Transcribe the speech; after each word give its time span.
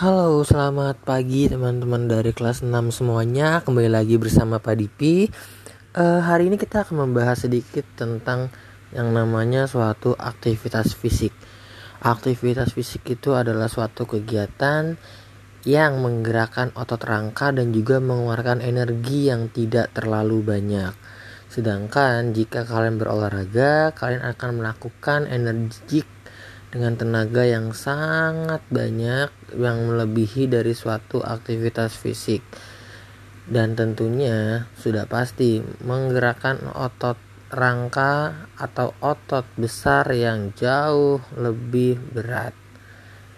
Halo, 0.00 0.40
selamat 0.48 1.04
pagi 1.04 1.44
teman-teman 1.44 2.08
dari 2.08 2.32
kelas 2.32 2.64
6 2.64 2.72
semuanya. 2.88 3.60
Kembali 3.60 3.92
lagi 3.92 4.16
bersama 4.16 4.56
Pak 4.56 4.80
Dipi. 4.80 5.28
Uh, 5.92 6.24
hari 6.24 6.48
ini 6.48 6.56
kita 6.56 6.88
akan 6.88 7.04
membahas 7.04 7.44
sedikit 7.44 7.84
tentang 8.00 8.48
yang 8.96 9.12
namanya 9.12 9.68
suatu 9.68 10.16
aktivitas 10.16 10.96
fisik. 10.96 11.36
Aktivitas 12.00 12.72
fisik 12.72 13.12
itu 13.12 13.36
adalah 13.36 13.68
suatu 13.68 14.08
kegiatan 14.08 14.96
yang 15.68 15.92
menggerakkan 16.00 16.72
otot 16.80 17.04
rangka 17.04 17.52
dan 17.52 17.68
juga 17.68 18.00
mengeluarkan 18.00 18.64
energi 18.64 19.28
yang 19.28 19.52
tidak 19.52 19.92
terlalu 19.92 20.40
banyak. 20.40 20.96
Sedangkan 21.52 22.32
jika 22.32 22.64
kalian 22.64 22.96
berolahraga, 22.96 23.92
kalian 23.92 24.24
akan 24.24 24.64
melakukan 24.64 25.28
energi 25.28 26.19
dengan 26.70 26.94
tenaga 26.94 27.42
yang 27.42 27.74
sangat 27.74 28.62
banyak 28.70 29.30
yang 29.58 29.78
melebihi 29.90 30.46
dari 30.46 30.70
suatu 30.70 31.18
aktivitas 31.18 31.98
fisik 31.98 32.46
dan 33.50 33.74
tentunya 33.74 34.70
sudah 34.78 35.10
pasti 35.10 35.58
menggerakkan 35.82 36.70
otot 36.70 37.18
rangka 37.50 38.46
atau 38.54 38.94
otot 39.02 39.42
besar 39.58 40.06
yang 40.14 40.54
jauh 40.54 41.18
lebih 41.34 41.98
berat. 42.14 42.54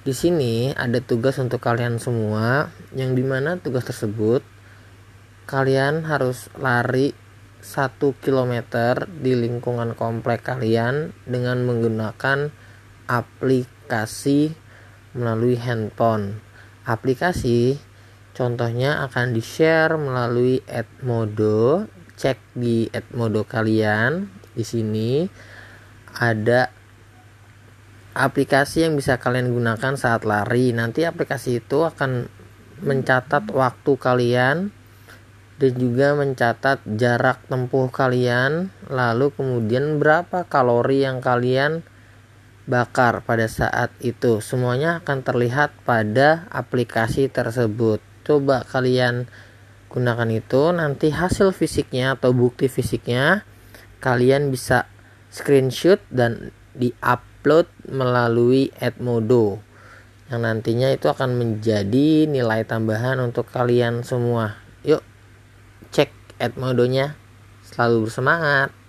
Di 0.05 0.13
sini 0.13 0.69
ada 0.77 1.01
tugas 1.01 1.41
untuk 1.41 1.65
kalian 1.65 1.97
semua 1.97 2.69
yang 2.93 3.17
di 3.17 3.25
mana 3.25 3.57
tugas 3.57 3.89
tersebut 3.89 4.45
kalian 5.49 6.05
harus 6.05 6.53
lari 6.61 7.17
1 7.63 7.97
km 8.21 8.55
di 9.23 9.33
lingkungan 9.39 9.95
komplek 9.95 10.45
kalian 10.45 11.15
dengan 11.25 11.63
menggunakan 11.63 12.51
aplikasi 13.13 14.57
melalui 15.13 15.61
handphone. 15.61 16.41
Aplikasi 16.89 17.77
contohnya 18.33 19.05
akan 19.05 19.37
di-share 19.37 20.01
melalui 20.01 20.65
Edmodo. 20.65 21.85
Cek 22.17 22.57
di 22.57 22.89
Edmodo 22.89 23.45
kalian. 23.45 24.33
Di 24.57 24.65
sini 24.65 25.29
ada 26.17 26.73
aplikasi 28.17 28.89
yang 28.89 28.97
bisa 28.97 29.21
kalian 29.21 29.53
gunakan 29.53 29.93
saat 30.01 30.25
lari. 30.25 30.73
Nanti 30.73 31.05
aplikasi 31.05 31.61
itu 31.61 31.85
akan 31.85 32.29
mencatat 32.81 33.53
waktu 33.53 33.93
kalian 34.01 34.57
dan 35.61 35.73
juga 35.79 36.19
mencatat 36.19 36.83
jarak 36.99 37.47
tempuh 37.47 37.87
kalian, 37.87 38.75
lalu 38.91 39.31
kemudian 39.31 40.03
berapa 40.03 40.43
kalori 40.51 41.07
yang 41.07 41.23
kalian 41.23 41.87
bakar 42.67 43.23
pada 43.27 43.47
saat 43.51 43.91
itu. 44.03 44.39
Semuanya 44.39 45.03
akan 45.03 45.27
terlihat 45.27 45.75
pada 45.83 46.47
aplikasi 46.51 47.27
tersebut. 47.27 47.99
Coba 48.23 48.63
kalian 48.63 49.27
gunakan 49.91 50.31
itu, 50.31 50.73
nanti 50.73 51.13
hasil 51.13 51.53
fisiknya 51.53 52.17
atau 52.17 52.33
bukti 52.33 52.71
fisiknya 52.71 53.45
kalian 54.03 54.51
bisa 54.51 54.91
screenshot 55.31 56.03
dan 56.11 56.51
diupload 56.75 57.71
melalui 57.87 58.75
Edmodo. 58.81 59.61
Yang 60.33 60.41
nantinya 60.43 60.89
itu 60.91 61.07
akan 61.13 61.37
menjadi 61.37 62.25
nilai 62.25 62.65
tambahan 62.65 63.21
untuk 63.21 63.53
kalian 63.53 64.01
semua. 64.01 64.57
Yuk, 64.83 65.05
cek 65.93 66.09
Edmodonya. 66.41 67.15
Selalu 67.69 68.09
bersemangat. 68.09 68.82